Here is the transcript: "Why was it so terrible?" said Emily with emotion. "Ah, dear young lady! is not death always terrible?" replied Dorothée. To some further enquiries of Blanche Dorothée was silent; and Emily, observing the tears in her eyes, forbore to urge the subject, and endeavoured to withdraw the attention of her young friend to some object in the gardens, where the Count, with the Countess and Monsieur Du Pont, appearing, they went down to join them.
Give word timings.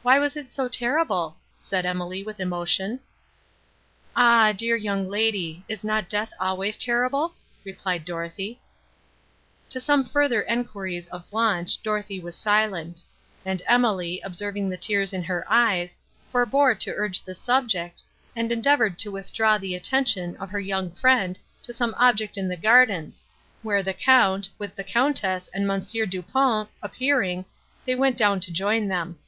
"Why 0.00 0.20
was 0.20 0.36
it 0.36 0.52
so 0.52 0.68
terrible?" 0.68 1.38
said 1.58 1.84
Emily 1.84 2.22
with 2.22 2.38
emotion. 2.38 3.00
"Ah, 4.14 4.52
dear 4.52 4.76
young 4.76 5.08
lady! 5.08 5.64
is 5.68 5.82
not 5.82 6.08
death 6.08 6.32
always 6.38 6.76
terrible?" 6.76 7.34
replied 7.64 8.06
Dorothée. 8.06 8.58
To 9.70 9.80
some 9.80 10.04
further 10.04 10.42
enquiries 10.42 11.08
of 11.08 11.28
Blanche 11.32 11.82
Dorothée 11.82 12.22
was 12.22 12.36
silent; 12.36 13.02
and 13.44 13.60
Emily, 13.66 14.20
observing 14.22 14.68
the 14.68 14.76
tears 14.76 15.12
in 15.12 15.24
her 15.24 15.44
eyes, 15.50 15.98
forbore 16.30 16.76
to 16.76 16.94
urge 16.96 17.24
the 17.24 17.34
subject, 17.34 18.00
and 18.36 18.52
endeavoured 18.52 19.00
to 19.00 19.10
withdraw 19.10 19.58
the 19.58 19.74
attention 19.74 20.36
of 20.36 20.48
her 20.50 20.60
young 20.60 20.92
friend 20.92 21.40
to 21.64 21.72
some 21.72 21.92
object 21.98 22.38
in 22.38 22.46
the 22.48 22.56
gardens, 22.56 23.24
where 23.62 23.82
the 23.82 23.94
Count, 23.94 24.48
with 24.58 24.76
the 24.76 24.84
Countess 24.84 25.48
and 25.52 25.66
Monsieur 25.66 26.06
Du 26.06 26.22
Pont, 26.22 26.70
appearing, 26.84 27.44
they 27.84 27.96
went 27.96 28.16
down 28.16 28.38
to 28.38 28.52
join 28.52 28.86
them. 28.86 29.18